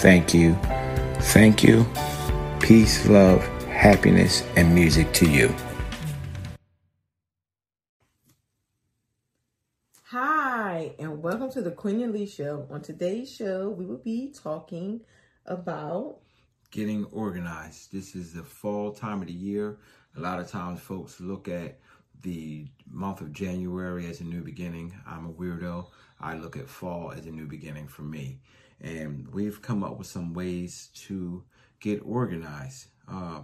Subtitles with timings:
[0.00, 0.54] Thank you.
[1.34, 1.86] Thank you.
[2.58, 5.54] Peace, love, happiness, and music to you.
[10.04, 12.66] Hi, and welcome to the Queen and Lee Show.
[12.70, 15.02] On today's show, we will be talking
[15.44, 16.20] about
[16.70, 17.92] getting organized.
[17.92, 19.80] This is the fall time of the year.
[20.16, 21.78] A lot of times, folks look at
[22.22, 24.94] the month of January as a new beginning.
[25.06, 25.88] I'm a weirdo.
[26.18, 28.40] I look at fall as a new beginning for me
[28.80, 31.42] and we've come up with some ways to
[31.80, 32.86] get organized.
[33.08, 33.42] Uh,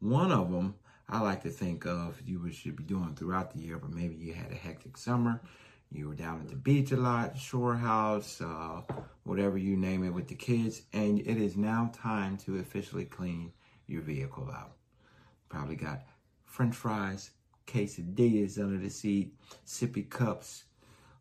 [0.00, 0.74] one of them
[1.08, 4.32] I like to think of you should be doing throughout the year, but maybe you
[4.32, 5.40] had a hectic summer.
[5.92, 8.80] You were down at the beach a lot, shore house, uh,
[9.22, 13.52] whatever you name it with the kids, and it is now time to officially clean
[13.86, 14.72] your vehicle out.
[15.48, 16.02] Probably got
[16.44, 17.30] french fries,
[17.66, 19.34] quesadillas under the seat,
[19.66, 20.64] sippy cups,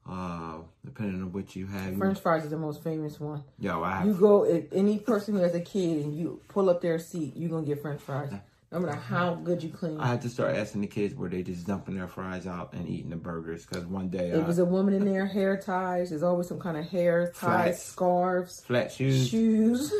[0.09, 1.98] uh, depending on what you have.
[1.98, 3.44] French fries is the most famous one.
[3.59, 6.70] Yo, I have, you go if any person who has a kid and you pull
[6.70, 8.32] up their seat, you're gonna get French fries.
[8.72, 10.00] No matter how good you clean.
[10.00, 12.89] I had to start asking the kids where they just dumping their fries out and
[12.89, 16.10] eating the burgers because one day it was a woman in there, hair ties.
[16.10, 19.94] There's always some kind of hair ties, scarves, flat shoes, shoes,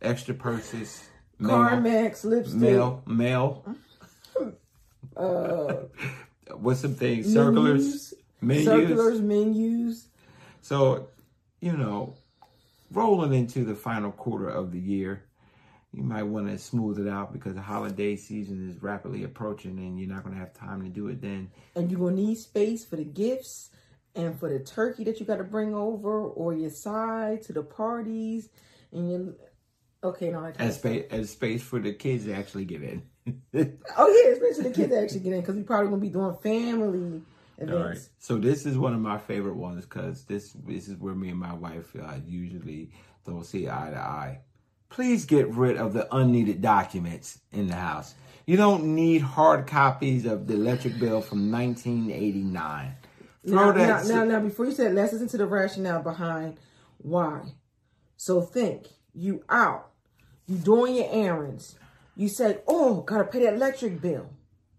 [0.00, 1.06] extra purses,
[1.42, 3.76] Carmex lipstick, mail, mail.
[5.14, 5.74] uh,
[6.54, 7.30] what's some things?
[7.30, 8.64] Circulars menus.
[8.64, 10.08] circulars, menus.
[10.62, 11.08] So,
[11.60, 12.16] you know,
[12.90, 15.24] rolling into the final quarter of the year,
[15.92, 19.98] you might want to smooth it out because the holiday season is rapidly approaching and
[19.98, 21.50] you're not going to have time to do it then.
[21.74, 23.70] And you're going to need space for the gifts
[24.16, 27.62] and for the turkey that you got to bring over or your side to the
[27.62, 28.48] parties
[28.92, 29.36] and you
[30.02, 33.02] okay no I can't as space as space for the kids to actually get in
[33.96, 36.36] oh yeah especially the kids to actually get in because we probably gonna be doing
[36.42, 37.22] family
[37.58, 37.72] events.
[37.72, 38.08] All right.
[38.18, 41.38] So this is one of my favorite ones because this this is where me and
[41.38, 42.90] my wife uh, usually
[43.24, 44.40] don't see eye to eye.
[44.88, 48.14] Please get rid of the unneeded documents in the house.
[48.46, 52.94] You don't need hard copies of the electric bill from 1989.
[53.46, 54.06] Throw now, that.
[54.06, 56.58] Now, now, now, before you said, let's listen to the rationale behind
[56.98, 57.42] why.
[58.16, 59.90] So think, you out,
[60.46, 61.76] you doing your errands.
[62.16, 64.30] You say, oh, gotta pay that electric bill,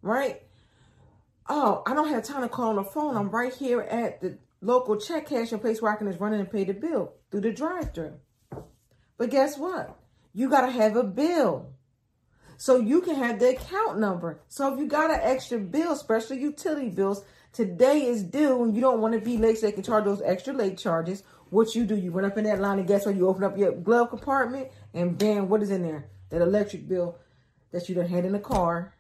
[0.01, 0.41] right?
[1.49, 3.15] Oh, I don't have time to call on the phone.
[3.15, 6.39] I'm right here at the local check cashing place where I can just run in
[6.39, 8.13] and pay the bill through the drive through.
[9.17, 9.97] But guess what?
[10.33, 11.73] You got to have a bill.
[12.57, 14.41] So you can have the account number.
[14.47, 18.81] So if you got an extra bill, especially utility bills, today is due and you
[18.81, 21.23] don't want to be late so they can charge those extra late charges.
[21.49, 23.15] What you do, you run up in that line and guess what?
[23.15, 26.09] You open up your glove compartment and bam, what is in there?
[26.29, 27.17] That electric bill
[27.71, 28.93] that you done had in the car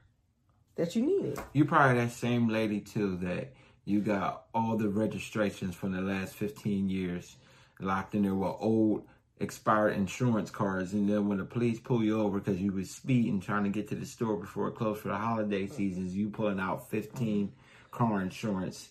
[0.77, 1.39] that you needed.
[1.53, 3.53] You probably that same lady too that
[3.85, 7.37] you got all the registrations from the last 15 years
[7.79, 9.03] locked in there with old
[9.39, 13.39] expired insurance cards and then when the police pull you over because you was speeding
[13.39, 16.59] trying to get to the store before it closed for the holiday seasons you pulling
[16.59, 17.51] out 15
[17.91, 18.89] car insurance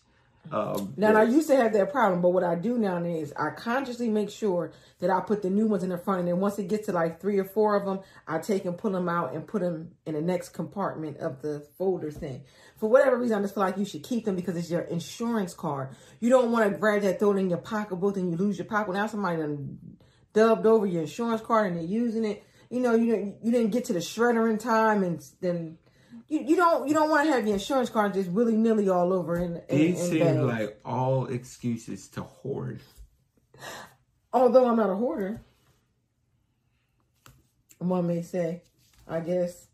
[0.50, 3.50] um, now, I used to have that problem, but what I do now is I
[3.50, 6.58] consciously make sure that I put the new ones in the front, and then once
[6.58, 9.34] it gets to like three or four of them, I take and pull them out
[9.34, 12.44] and put them in the next compartment of the folder thing.
[12.78, 15.54] For whatever reason, I just feel like you should keep them because it's your insurance
[15.54, 15.96] card.
[16.20, 18.66] You don't want to grab that, throw it in your pocketbook, and you lose your
[18.66, 18.92] pocket.
[18.92, 19.78] Now somebody done
[20.32, 22.44] dubbed over your insurance card and they're using it.
[22.68, 25.78] You know, you you didn't get to the shredder in time, and then
[26.28, 29.12] you, you don't you don't want to have your insurance card just willy nilly all
[29.12, 29.36] over
[29.68, 32.80] These in seem like all excuses to hoard.
[34.32, 35.40] Although I'm not a hoarder,
[37.78, 38.62] one may say,
[39.06, 39.68] I guess.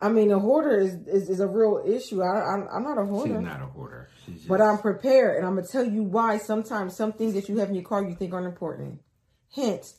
[0.00, 2.22] I mean, a hoarder is, is, is a real issue.
[2.22, 3.34] I, I'm, I'm not a hoarder.
[3.34, 4.08] She's not a hoarder.
[4.26, 4.46] Just...
[4.46, 6.38] But I'm prepared, and I'm gonna tell you why.
[6.38, 9.00] Sometimes some things that you have in your car you think aren't important.
[9.54, 9.98] Hence,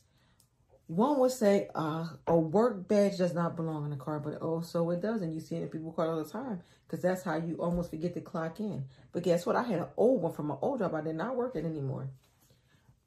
[0.89, 4.89] One would say uh, a work badge does not belong in a car, but also
[4.89, 7.35] it does, and you see it in people's car all the time because that's how
[7.35, 8.85] you almost forget to clock in.
[9.11, 9.55] But guess what?
[9.55, 10.95] I had an old one from my old job.
[10.95, 12.09] I did not work it anymore.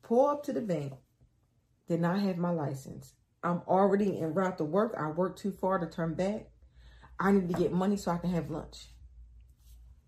[0.05, 0.93] Pull up to the bank.
[1.88, 3.14] Did not have my license.
[3.43, 4.94] I'm already en route to work.
[4.96, 6.50] I worked too far to turn back.
[7.19, 8.90] I need to get money so I can have lunch.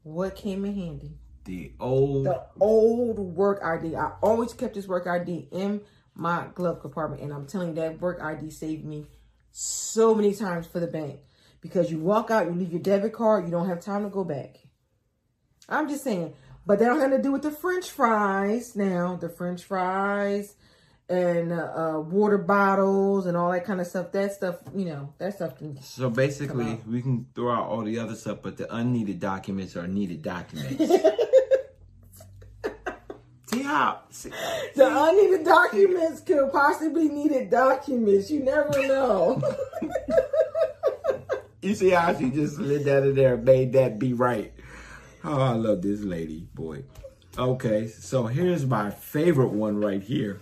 [0.05, 1.19] What came in handy?
[1.45, 3.97] The old the old work ID.
[3.97, 5.81] I always kept this work ID in
[6.15, 9.07] my glove compartment, and I'm telling you that work ID saved me
[9.51, 11.21] so many times for the bank
[11.61, 14.25] because you walk out, you leave your debit card, you don't have time to go
[14.25, 14.59] back.
[15.69, 16.35] I'm just saying,
[16.67, 18.77] but that don't have to do with the French fries.
[18.77, 20.55] Now the French fries
[21.09, 24.13] and uh, uh, water bottles and all that kind of stuff.
[24.13, 25.57] That stuff, you know, that stuff.
[25.59, 29.77] Can so basically, we can throw out all the other stuff, but the unneeded documents
[29.77, 30.81] are needed documents.
[33.63, 34.31] how see,
[34.75, 38.31] the unneeded documents could possibly needed documents.
[38.31, 39.43] You never know.
[41.63, 44.53] you see how she just slid that in there, and made that be right.
[45.23, 46.85] Oh, I love this lady, boy.
[47.39, 50.41] Okay, so here's my favorite one right here.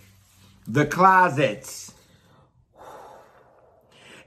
[0.67, 1.93] The closets.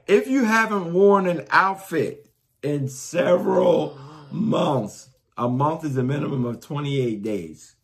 [0.06, 2.28] If you haven't worn an outfit
[2.62, 3.98] in several
[4.30, 7.76] months, a month is a minimum of 28 days.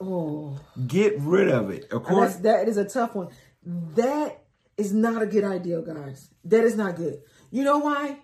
[0.00, 0.58] Oh.
[0.86, 1.90] Get rid of it.
[1.92, 2.36] Of course.
[2.36, 3.28] that is a tough one.
[3.64, 4.42] That
[4.76, 6.30] is not a good idea, guys.
[6.44, 7.22] That is not good.
[7.50, 8.18] You know why?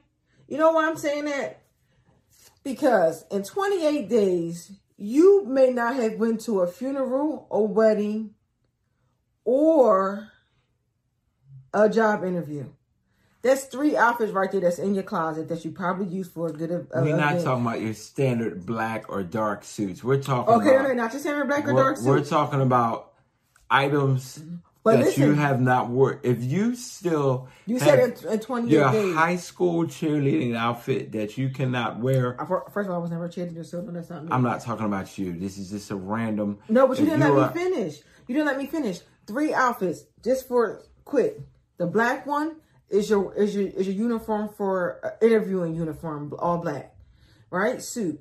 [0.49, 1.63] You know why I'm saying that?
[2.63, 8.35] Because in 28 days, you may not have went to a funeral, a wedding,
[9.45, 10.29] or
[11.75, 12.69] a job interview.
[13.43, 16.53] That's three outfits right there that's in your closet that you probably use for a
[16.53, 16.71] good.
[16.71, 17.45] A, we're not event.
[17.45, 20.05] talking about your standard black or dark suits.
[20.05, 22.07] We're talking okay, about, okay, not your standard black or dark suits.
[22.07, 23.13] We're talking about
[23.69, 24.41] items
[24.85, 26.19] but that listen, you have not worn.
[26.23, 29.15] If you still you said in, in twenty your days.
[29.15, 32.37] high school cheerleading outfit that you cannot wear.
[32.73, 34.33] First of all, I was never a cheerleader, so that's not me.
[34.33, 35.39] I'm not talking about you.
[35.39, 36.59] This is just a random.
[36.69, 37.99] No, but you didn't let me finish.
[38.27, 41.39] You didn't let me finish three outfits just for quick.
[41.77, 42.57] The black one
[42.93, 46.95] is your is your is your uniform for uh, interviewing uniform, all black,
[47.51, 47.83] right?
[47.83, 48.21] Suit.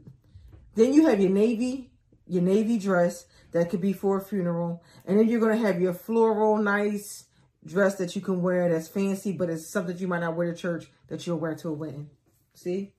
[0.76, 1.92] Then you have your navy
[2.28, 5.94] your navy dress that could be for a funeral, and then you're gonna have your
[5.94, 7.26] floral nice
[7.66, 10.58] dress that you can wear that's fancy, but it's something you might not wear to
[10.58, 12.10] church that you'll wear to a wedding.
[12.54, 12.94] See?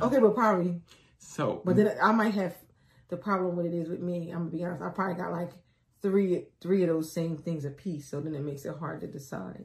[0.00, 0.82] Okay, but probably.
[1.18, 2.54] So, but then I might have
[3.08, 4.30] the problem with it is with me.
[4.30, 4.82] I'm gonna be honest.
[4.82, 5.50] I probably got like
[6.04, 8.10] three three of those same things a piece.
[8.10, 9.64] So then it makes it hard to decide.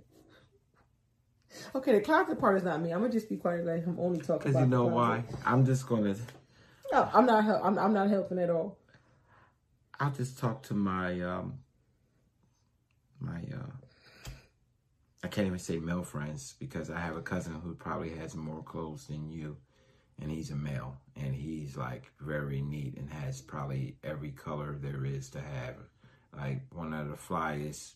[1.75, 2.91] Okay, the closet part is not me.
[2.91, 3.65] I'm gonna just be quiet.
[3.65, 4.51] Like I'm only talking.
[4.51, 5.25] Because you know why?
[5.45, 6.15] I'm just gonna.
[6.93, 7.43] No, I'm not.
[7.61, 8.77] I'm, I'm not helping at all.
[9.99, 11.59] I'll just talk to my um
[13.19, 13.71] my uh
[15.21, 18.63] I can't even say male friends because I have a cousin who probably has more
[18.63, 19.57] clothes than you
[20.21, 25.03] and he's a male and he's like very neat and has probably every color there
[25.03, 25.75] is to have
[26.37, 27.93] like one of the flyest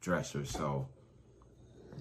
[0.00, 0.50] dressers.
[0.50, 0.86] So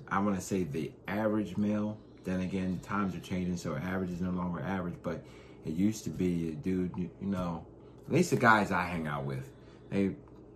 [0.07, 1.97] I want to say the average male.
[2.23, 4.95] Then again, times are changing, so average is no longer average.
[5.01, 5.23] But
[5.65, 7.65] it used to be a dude, you, you know,
[8.07, 9.49] at least the guys I hang out with,
[9.89, 10.11] they.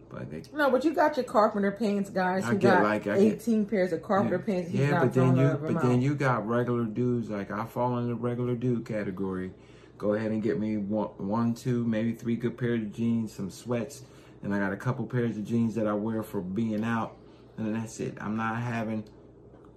[0.08, 3.72] But they, no, but you got your carpenter pants guys who got like, eighteen get,
[3.72, 4.72] pairs of carpenter yeah, pants.
[4.72, 7.32] Yeah, but then you, but then you got regular dudes.
[7.32, 9.52] Like I fall in the regular dude category.
[9.98, 13.50] Go ahead and get me one, one, two, maybe three good pairs of jeans, some
[13.50, 14.04] sweats,
[14.44, 17.18] and I got a couple pairs of jeans that I wear for being out,
[17.58, 18.18] and then that's it.
[18.22, 19.04] I'm not having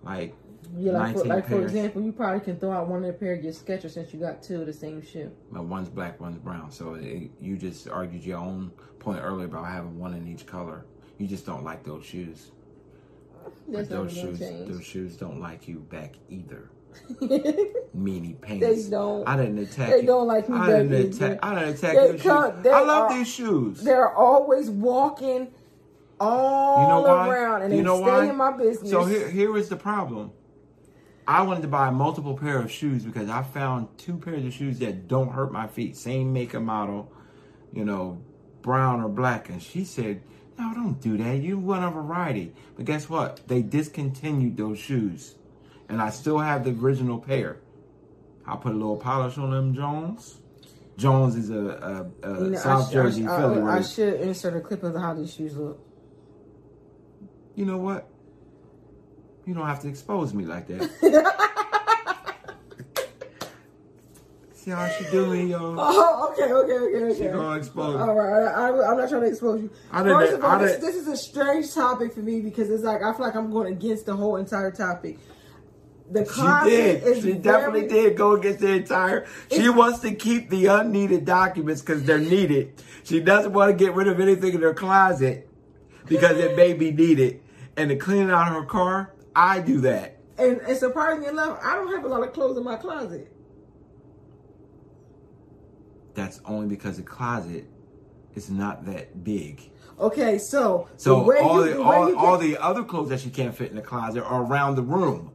[0.02, 0.34] like
[0.76, 3.34] yeah, like, for, like for, example, you probably can throw out one of the pair
[3.34, 5.30] of your Skechers since you got two of the same shoe.
[5.50, 6.70] But one's black, one's brown.
[6.70, 10.84] So it, you just argued your own point earlier about having one in each color.
[11.16, 12.50] You just don't like those shoes.
[13.66, 14.68] That's those shoes, change.
[14.68, 16.70] those shoes don't like you back either.
[17.96, 18.84] Meanie pants.
[18.84, 19.26] They don't.
[19.26, 19.90] I didn't attack.
[19.90, 20.06] They you.
[20.06, 20.56] don't like me.
[20.56, 21.38] I didn't attack.
[21.42, 22.66] I didn't attack your shoes.
[22.66, 23.82] I love are, these shoes.
[23.82, 25.48] They're always walking
[26.20, 28.28] all you know around, and you they stay why?
[28.28, 28.90] in my business.
[28.90, 30.32] So here, here is the problem.
[31.26, 34.78] I wanted to buy multiple pair of shoes because I found two pairs of shoes
[34.78, 35.94] that don't hurt my feet.
[35.94, 37.12] Same make and model,
[37.70, 38.22] you know,
[38.62, 39.50] brown or black.
[39.50, 40.22] And she said,
[40.58, 41.36] no, don't do that.
[41.36, 42.54] You want a variety.
[42.76, 43.46] But guess what?
[43.46, 45.34] They discontinued those shoes.
[45.88, 47.58] And I still have the original pair.
[48.46, 50.38] I'll put a little polish on them jawns.
[50.96, 53.62] Jawns is a, a, a you know, South Jersey I, Philly.
[53.62, 55.80] I, I should insert a clip of how these shoes look.
[57.54, 58.08] You know what?
[59.46, 60.90] You don't have to expose me like that.
[64.52, 65.76] See how she doing, y'all.
[65.78, 67.18] Oh, okay, okay, okay, okay.
[67.18, 68.00] She gonna expose.
[68.00, 69.70] All right, I, I, I'm not trying to expose you.
[69.90, 72.68] I didn't- First of all, I this, this is a strange topic for me because
[72.68, 75.18] it's like I feel like I'm going against the whole entire topic.
[76.10, 77.02] The She did.
[77.02, 79.26] is She definitely very- did go against the entire.
[79.50, 82.82] She wants to keep the unneeded documents because they're needed.
[83.04, 85.48] She doesn't want to get rid of anything in her closet
[86.06, 87.40] because it may be needed.
[87.76, 90.18] And to clean out her car, I do that.
[90.38, 93.30] And, and surprisingly enough, I don't have a lot of clothes in my closet.
[96.14, 97.66] That's only because the closet
[98.34, 99.70] is not that big.
[100.00, 103.76] Okay, so So all the all, all the other clothes that she can't fit in
[103.76, 105.32] the closet are around the room.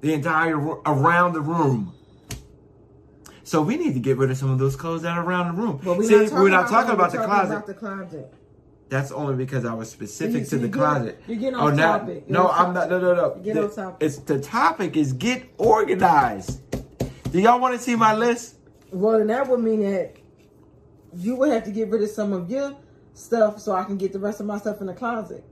[0.00, 1.92] The entire ro- around the room.
[3.44, 5.62] So we need to get rid of some of those clothes that are around the
[5.62, 5.80] room.
[5.82, 7.52] But we're See, not talking we're not talking about the talking closet.
[7.54, 8.34] About the closet.
[8.90, 11.20] That's only because I was specific You- to the closet.
[11.26, 12.24] you're getting oh, off now, topic.
[12.28, 12.88] You're No, I'm not.
[12.90, 13.34] No, no, no.
[13.36, 13.96] You're getting off topic.
[14.06, 16.60] It's the topic is get organized.
[17.32, 18.56] Do y'all want to see my list?
[18.92, 20.16] Well, then that would mean that
[21.14, 22.76] you would have to get rid of some of your
[23.14, 25.44] stuff so I can get the rest of my stuff in the closet.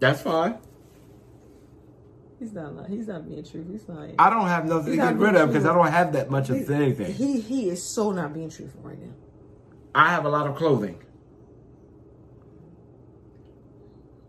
[0.00, 0.58] That's fine.
[2.38, 2.90] He's not lying.
[2.90, 3.72] He's not being truthful.
[3.72, 4.14] He's lying.
[4.18, 6.50] I don't have nothing He's to get rid of because I don't have that much
[6.50, 7.12] of He- anything.
[7.12, 9.12] He he is so not being truthful right now.
[9.94, 10.98] I have a lot of clothing.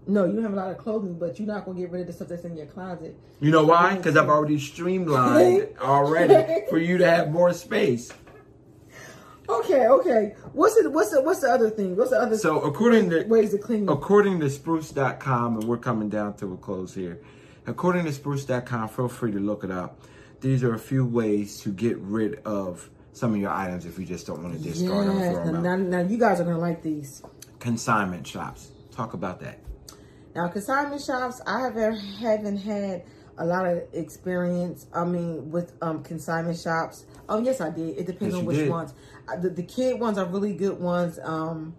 [0.08, 2.13] No, you have a lot of clothing, but you're not gonna get rid of the
[2.13, 3.16] stuff that's in your closet.
[3.42, 3.96] You know why?
[3.96, 8.12] Because I've already streamlined already for you to have more space.
[9.48, 10.36] Okay, okay.
[10.54, 11.96] What's the what's the what's the other thing?
[11.96, 13.88] What's the other So according to ways to clean?
[13.88, 17.20] according to spruce.com, and we're coming down to a close here.
[17.68, 20.00] According to spruce.com, feel free to look it up.
[20.42, 24.06] These are a few ways to get rid of some of your items if you
[24.06, 26.46] just don't want to discard them or Yes, throw them now, now you guys are
[26.46, 27.22] gonna like these.
[27.60, 28.72] Consignment shops.
[28.92, 29.60] Talk about that.
[30.36, 33.04] Now, consignment shops, I haven't haven't had
[33.38, 34.88] a lot of experience.
[34.94, 37.06] I mean, with um consignment shops.
[37.28, 37.98] Oh, yes, I did.
[37.98, 38.70] It depends Yes, on which did.
[38.70, 38.94] ones.
[39.42, 41.20] The, the kid ones are really good ones.
[41.22, 41.75] Um,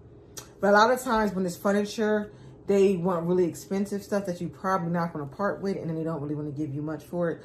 [0.61, 2.31] but a lot of times when it's furniture,
[2.71, 5.97] they want really expensive stuff that you probably not going to part with, and then
[5.97, 7.43] they don't really want to give you much for it.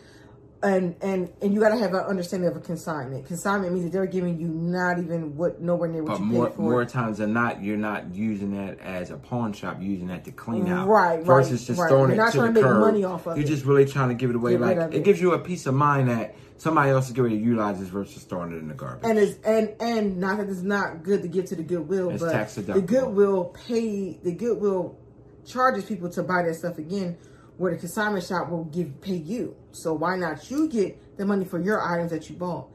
[0.64, 3.26] And and and you got to have an understanding of a consignment.
[3.28, 6.48] Consignment means that they're giving you not even what nowhere near what But you more
[6.48, 6.62] paid for.
[6.62, 9.78] more times than not, you're not using that as a pawn shop.
[9.80, 11.90] You're using that to clean out, Right, right, Versus just right.
[11.90, 12.82] throwing You're it not to trying the to make curb.
[12.82, 13.50] money off of You're it.
[13.50, 14.54] just really trying to give it away.
[14.54, 14.94] Get like it.
[14.96, 15.04] it.
[15.04, 18.24] gives you a peace of mind that somebody else is going to utilize this versus
[18.24, 19.08] throwing it in the garbage.
[19.08, 22.24] And it's and and not that it's not good to give to the goodwill, It's
[22.24, 24.98] but the goodwill pay the goodwill
[25.46, 27.18] charges people to buy that stuff again,
[27.58, 29.56] where the consignment shop will give pay you.
[29.72, 32.68] So why not you get the money for your items that you bought,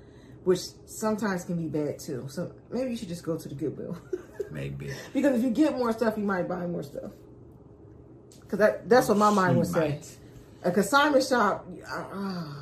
[0.44, 2.26] which sometimes can be bad too.
[2.28, 3.98] So maybe you should just go to the goodwill
[4.50, 4.92] Maybe.
[5.12, 7.12] because if you get more stuff, you might buy more stuff.
[8.40, 10.00] Because that that's what my mind She would say.
[10.62, 12.54] A consignment shop, uh, uh,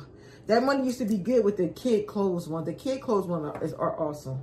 [0.47, 2.63] that money used to be good with the kid clothes one.
[2.63, 4.39] The kid clothes one is, are awesome.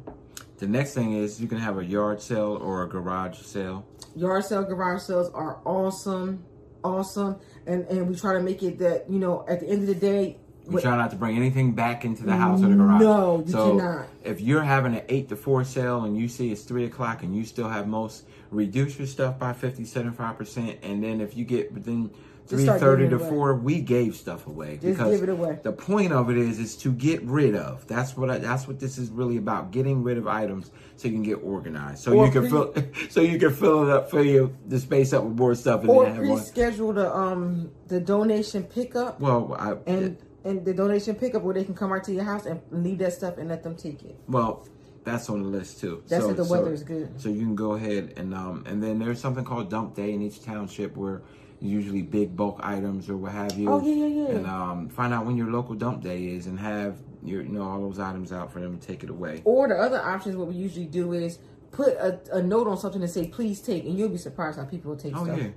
[0.58, 3.86] The next thing is you can have a yard sale or a garage sale.
[4.14, 6.42] Yard sale, garage sales are awesome,
[6.82, 7.36] awesome,
[7.66, 9.94] and and we try to make it that you know at the end of the
[9.94, 13.00] day, We what- try not to bring anything back into the house or the garage.
[13.02, 14.06] No, you so cannot.
[14.24, 17.36] If you're having an eight to four sale and you see it's three o'clock and
[17.36, 21.44] you still have most, reduce your stuff by 50, 75 percent, and then if you
[21.44, 22.10] get within
[22.46, 25.58] three thirty to four, we gave stuff away Just give it away.
[25.62, 27.86] The point of it is is to get rid of.
[27.86, 29.70] That's what I, that's what this is really about.
[29.70, 32.02] Getting rid of items so you can get organized.
[32.02, 32.74] So Or you can fill
[33.10, 35.90] so you can fill it up, fill your the space up with more stuff, and
[35.90, 36.38] or then have one.
[36.38, 41.64] pre-schedule the um the donation pickup Well, I, and and the donation pickup where they
[41.64, 44.16] can come right to your house and leave that stuff and let them take it.
[44.28, 44.66] Well,
[45.04, 46.02] that's on the list too.
[46.08, 47.20] That's so, if the so- is good.
[47.20, 50.22] So you can go ahead and um and then there's something called dump day in
[50.22, 51.22] each township where
[51.60, 53.70] usually big bulk items or what have you.
[53.70, 54.36] Oh, yeah, yeah, yeah.
[54.36, 57.62] And um find out when your local dump day is and have your you know
[57.62, 59.42] all those items out for them to take it away.
[59.44, 61.38] Or the other options, what we usually do is
[61.72, 64.64] put a, a note on something and say please take, and you'll be surprised how
[64.64, 65.38] people will take Oh stuff.
[65.38, 65.48] yeah.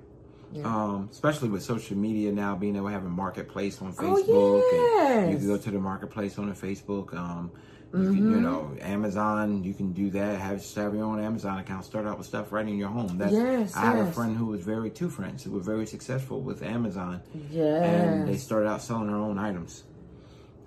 [0.51, 0.63] Yeah.
[0.65, 4.23] Um, especially with social media now being able to have a marketplace on Facebook.
[4.27, 4.63] Oh,
[5.05, 7.13] Facebook, and you can go to the marketplace on the Facebook.
[7.13, 7.51] Um,
[7.91, 8.15] Mm-hmm.
[8.15, 10.39] can, you know, Amazon, you can do that.
[10.39, 11.85] Have just have your own Amazon account.
[11.85, 13.17] Start out with stuff right in your home.
[13.17, 16.41] That's, Yes, I have a friend who was very two friends who were very successful
[16.41, 17.83] with Amazon, Yes.
[17.83, 19.83] and they started out selling their own items.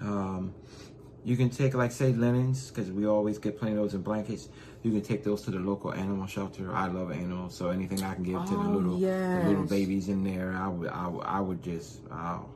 [0.00, 0.54] Um,
[1.24, 4.48] you can take like say linens because we always get plenty of those in blankets.
[4.82, 6.74] You can take those to the local animal shelter.
[6.74, 10.08] I love animals, so anything I can give to the Oh, little the little babies
[10.08, 12.46] in there, I would I, would- I would just oh,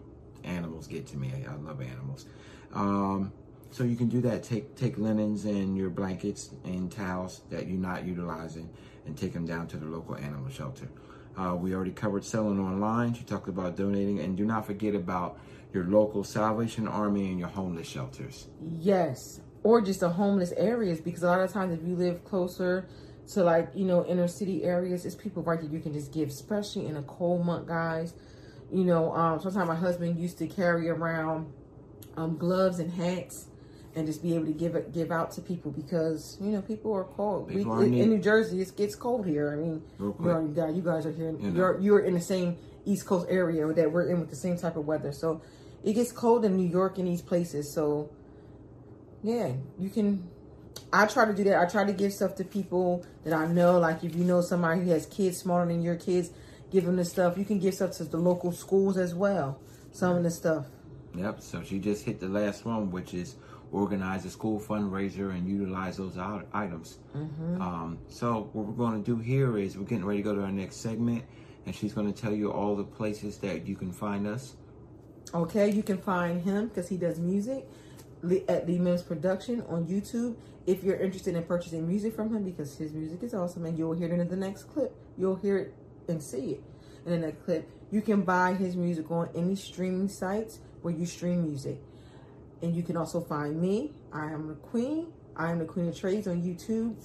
[0.43, 1.31] animals get to me.
[1.47, 2.27] I, I love animals.
[2.75, 3.33] Um,
[3.71, 4.43] so you can do that.
[4.43, 8.69] Take take linens and your blankets and towels that you're not utilizing,
[9.07, 10.89] and take them down to the local animal shelter.
[11.37, 13.13] Uh, we already covered selling online.
[13.15, 15.39] She talked about donating, and do not forget about
[15.75, 18.47] your local Salvation Army and your homeless shelters.
[18.81, 19.41] Yes.
[19.63, 22.87] or just the homeless areas because a lot of times if you live closer
[23.27, 26.29] to like you know inner city areas it's people right that you can just give
[26.29, 28.15] especially in a cold month guys
[28.73, 31.53] you know um sometimes my husband used to carry around
[32.17, 33.49] um gloves and hats
[33.97, 36.93] and just be able to give it give out to people because you know people
[36.93, 39.83] are cold people we, are in, in new jersey it gets cold here i mean
[39.99, 41.57] you, already, you guys are here you know.
[41.57, 44.77] you're you're in the same east coast area that we're in with the same type
[44.77, 45.41] of weather so
[45.83, 48.11] it gets cold in new york and these places so
[49.23, 50.29] yeah you can
[50.93, 51.61] I try to do that.
[51.61, 53.79] I try to give stuff to people that I know.
[53.79, 56.31] Like if you know somebody who has kids smaller than your kids,
[56.71, 57.37] give them the stuff.
[57.37, 59.61] You can give stuff to the local schools as well.
[59.93, 60.67] Some of the stuff.
[61.15, 61.41] Yep.
[61.41, 63.37] So she just hit the last one, which is
[63.73, 66.99] organize a school fundraiser and utilize those items.
[67.15, 67.61] Mm-hmm.
[67.61, 70.43] Um, so what we're going to do here is we're getting ready to go to
[70.43, 71.25] our next segment,
[71.65, 74.55] and she's going to tell you all the places that you can find us.
[75.35, 77.69] Okay, you can find him because he does music
[78.49, 82.77] at Lee Mims Production on YouTube if you're interested in purchasing music from him because
[82.77, 84.95] his music is awesome and you'll hear it in the next clip.
[85.17, 85.75] You'll hear it
[86.09, 86.63] and see it
[87.05, 87.69] in the next clip.
[87.91, 91.81] You can buy his music on any streaming sites where you stream music.
[92.63, 93.93] And you can also find me.
[94.13, 95.13] I am the queen.
[95.37, 96.97] I am the queen of trades on YouTube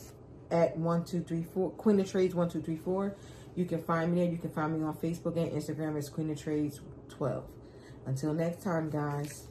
[0.50, 3.15] at 1234 Queen of Trades 1234.
[3.55, 4.31] You can find me there.
[4.31, 6.79] You can find me on Facebook and Instagram as Queen of Trades
[7.10, 7.43] 12.
[8.05, 9.48] Until next time, guys.